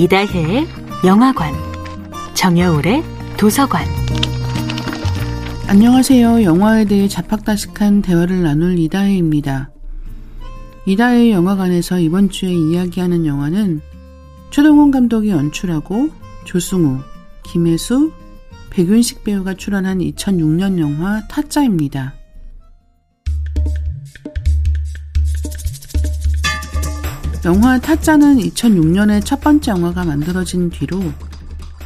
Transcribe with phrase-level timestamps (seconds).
[0.00, 0.66] 이다혜의
[1.04, 1.52] 영화관,
[2.32, 3.04] 정여울의
[3.36, 3.84] 도서관.
[5.66, 6.42] 안녕하세요.
[6.42, 9.70] 영화에 대해 자팍다식한 대화를 나눌 이다혜입니다.
[10.86, 13.82] 이다혜의 영화관에서 이번 주에 이야기하는 영화는
[14.50, 16.08] 최동원 감독이 연출하고
[16.44, 17.00] 조승우,
[17.42, 18.10] 김혜수,
[18.70, 22.14] 백윤식 배우가 출연한 2006년 영화 타짜입니다.
[27.46, 31.00] 영화 타짜는 2006년에 첫 번째 영화가 만들어진 뒤로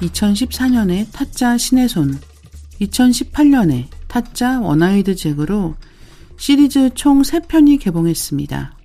[0.01, 2.19] 2014년에 타짜 신의 손,
[2.81, 5.77] 2018년에 타짜 원아이드 잭으로
[6.37, 8.77] 시리즈 총 3편이 개봉했습니다.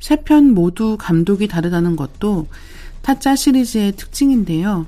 [0.00, 2.48] 3편 모두 감독이 다르다는 것도
[3.02, 4.86] 타짜 시리즈의 특징인데요.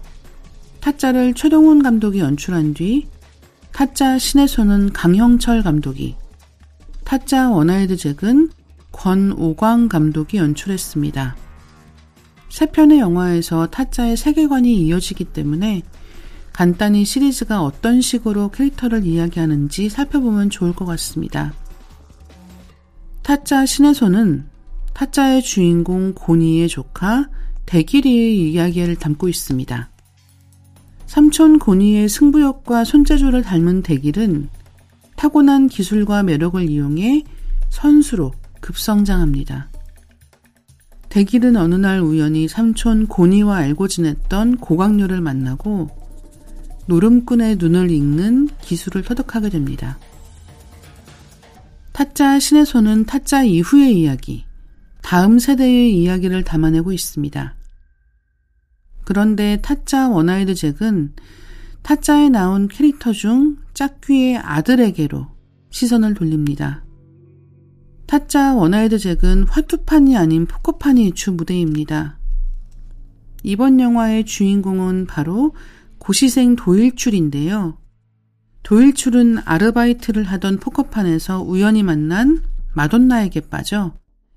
[0.81, 3.07] 타짜를 최동훈 감독이 연출한 뒤
[3.71, 6.17] 타짜 신의 손은 강형철 감독이,
[7.05, 8.51] 타짜 원아이드 잭은
[8.95, 11.37] 권오광 감독이 연출했습니다.
[12.49, 15.83] 세 편의 영화에서 타짜의 세계관이 이어지기 때문에
[16.53, 21.53] 간단히 시리즈가 어떤 식으로 캐릭터를 이야기하는지 살펴보면 좋을 것 같습니다.
[23.23, 24.47] 타짜 손은
[24.93, 27.29] 타짜의 주인공 고니의 조카
[27.67, 29.91] 대기리의 이야기를 담고 있습니다.
[31.07, 34.49] 삼촌 고니의 승부욕과 손재주를 닮은 대길은
[35.17, 37.25] 타고난 기술과 매력을 이용해
[37.71, 38.33] 선수로
[38.65, 39.69] 급성장합니다.
[41.11, 45.91] 대길은 어느 날 우연히 삼촌 고니와 알고 지냈던 고강료를 만나고
[46.87, 49.99] 노름꾼의 눈을 읽는 기술을 터득하게 됩니다.
[51.93, 54.45] 타짜 신의 손은 타짜 이후의 이야기,
[55.03, 57.55] 다음 세대의 이야기를 담아내고 있습니다.
[59.05, 61.13] 그런데 타짜 원아이드 잭은
[61.83, 65.29] 타짜에 나온 캐릭터 중 짝귀의 아들에게로
[65.71, 66.84] 시선을 돌립니다.
[68.15, 72.17] 타짜 원아이드 잭은 화투판이 아닌 포커판이 주 무대입니다.
[73.43, 75.53] 이번 영화의 주인공은 바로
[75.99, 77.77] 고시생 도일출인데요.
[78.63, 82.41] 도일출은 아르바이트를 하던 포커판에서 우연히 만난
[82.75, 83.95] 마돈나에게 빠져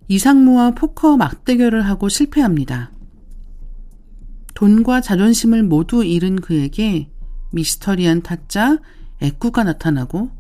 [0.07, 2.91] 이상무와 포커 맞대결을 하고 실패합니다.
[4.56, 7.12] 돈과 자존심을 모두 잃은 그에게
[7.51, 8.80] 미스터리한 타짜
[9.22, 10.31] 애꾸가 나타나고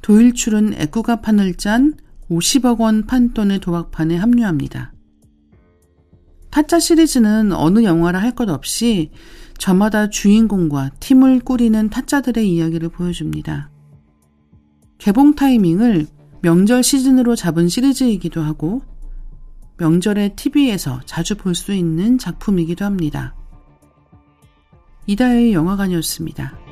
[0.00, 1.98] 도일출은 애꾸가 판을 짠
[2.30, 4.92] 50억 원 판돈의 도박판에 합류합니다.
[6.50, 9.10] 타짜 시리즈는 어느 영화라 할 것 없이
[9.58, 13.70] 저마다 주인공과 팀을 꾸리는 타짜들의 이야기를 보여줍니다.
[14.98, 16.06] 개봉 타이밍을
[16.42, 18.82] 명절 시즌으로 잡은 시리즈이기도 하고
[19.78, 23.34] 명절에 TV에서 자주 볼 수 있는 작품이기도 합니다.
[25.06, 26.67] 이다의 영화관이었습니다.